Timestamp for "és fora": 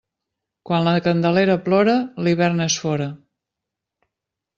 2.67-3.11